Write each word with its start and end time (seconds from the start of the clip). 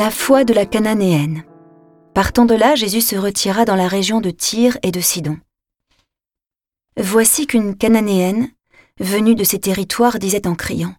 La 0.00 0.10
foi 0.10 0.44
de 0.44 0.54
la 0.54 0.64
Cananéenne. 0.64 1.44
Partant 2.14 2.46
de 2.46 2.54
là, 2.54 2.74
Jésus 2.74 3.02
se 3.02 3.16
retira 3.16 3.66
dans 3.66 3.76
la 3.76 3.86
région 3.86 4.22
de 4.22 4.30
Tyr 4.30 4.78
et 4.82 4.92
de 4.92 5.00
Sidon. 5.02 5.38
Voici 6.96 7.46
qu'une 7.46 7.76
Cananéenne, 7.76 8.48
venue 8.98 9.34
de 9.34 9.44
ces 9.44 9.60
territoires, 9.60 10.18
disait 10.18 10.46
en 10.46 10.54
criant 10.54 10.94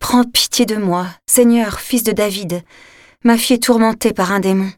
Prends 0.00 0.24
pitié 0.24 0.64
de 0.64 0.76
moi, 0.76 1.08
Seigneur, 1.26 1.78
fils 1.78 2.04
de 2.04 2.12
David, 2.12 2.62
ma 3.22 3.36
fille 3.36 3.56
est 3.56 3.64
tourmentée 3.64 4.14
par 4.14 4.32
un 4.32 4.40
démon. 4.40 4.72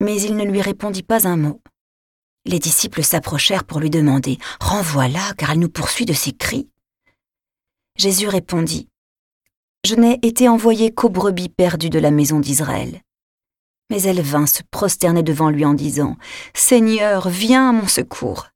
Mais 0.00 0.22
il 0.22 0.36
ne 0.36 0.44
lui 0.44 0.62
répondit 0.62 1.02
pas 1.02 1.26
un 1.26 1.36
mot. 1.36 1.60
Les 2.44 2.60
disciples 2.60 3.02
s'approchèrent 3.02 3.64
pour 3.64 3.80
lui 3.80 3.90
demander 3.90 4.38
Renvoie-la, 4.60 5.34
car 5.36 5.50
elle 5.50 5.58
nous 5.58 5.68
poursuit 5.68 6.06
de 6.06 6.12
ses 6.12 6.30
cris. 6.30 6.68
Jésus 7.96 8.28
répondit 8.28 8.88
je 9.86 9.94
n'ai 9.94 10.18
été 10.22 10.48
envoyé 10.48 10.92
qu'aux 10.92 11.08
brebis 11.08 11.48
perdues 11.48 11.90
de 11.90 12.00
la 12.00 12.10
maison 12.10 12.40
d'Israël. 12.40 13.02
Mais 13.88 14.02
elle 14.02 14.20
vint 14.20 14.46
se 14.46 14.64
prosterner 14.64 15.22
devant 15.22 15.48
lui 15.48 15.64
en 15.64 15.74
disant 15.74 16.16
Seigneur, 16.54 17.28
viens 17.28 17.70
à 17.70 17.72
mon 17.72 17.86
secours. 17.86 18.48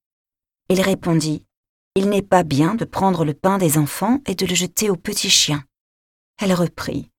Il 0.69 0.81
répondit 0.81 1.47
Il 1.95 2.09
n'est 2.09 2.21
pas 2.21 2.43
bien 2.43 2.75
de 2.75 2.85
prendre 2.85 3.25
le 3.25 3.33
pain 3.33 3.59
des 3.59 3.79
enfants 3.79 4.19
et 4.27 4.35
de 4.35 4.45
le 4.45 4.57
jeter 4.57 4.91
aux 4.91 4.97
petits 4.97 5.31
chiens. 5.31 5.63
Elle 6.43 6.53
reprit 6.53 7.11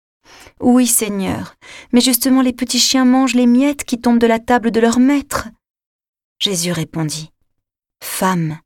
Oui, 0.60 0.88
Seigneur, 0.88 1.56
mais 1.94 2.02
justement 2.02 2.42
les 2.42 2.54
petits 2.54 2.80
chiens 2.80 3.06
mangent 3.06 3.36
les 3.36 3.48
miettes 3.48 3.86
qui 3.86 4.02
tombent 4.02 4.20
de 4.20 4.28
la 4.28 4.40
table 4.40 4.72
de 4.72 4.82
leur 4.82 5.00
maître. 5.00 5.48
Jésus 6.40 6.74
répondit 6.74 7.32
Femme, 8.04 8.60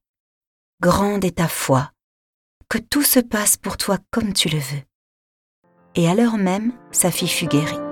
grande 0.82 1.24
est 1.24 1.38
ta 1.38 1.48
foi, 1.48 1.92
que 2.68 2.80
tout 2.80 3.04
se 3.04 3.20
passe 3.20 3.58
pour 3.58 3.78
toi 3.78 4.00
comme 4.10 4.34
tu 4.34 4.50
le 4.50 4.58
veux 4.58 4.82
et 5.96 6.10
à 6.10 6.16
l'heure 6.16 6.38
même, 6.38 6.72
sa 6.92 7.12
fille 7.12 7.28
fut 7.28 7.48
guérie. 7.48 7.85